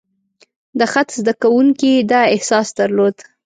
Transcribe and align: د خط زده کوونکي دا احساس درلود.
د 0.79 0.81
خط 0.91 1.09
زده 1.19 1.33
کوونکي 1.41 1.91
دا 2.11 2.21
احساس 2.35 2.67
درلود. 2.79 3.15